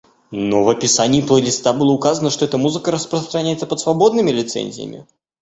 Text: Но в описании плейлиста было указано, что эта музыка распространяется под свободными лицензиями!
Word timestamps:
Но 0.31 0.63
в 0.63 0.69
описании 0.69 1.21
плейлиста 1.21 1.73
было 1.73 1.91
указано, 1.91 2.31
что 2.31 2.45
эта 2.45 2.57
музыка 2.57 2.89
распространяется 2.89 3.67
под 3.67 3.81
свободными 3.81 4.31
лицензиями! 4.31 5.05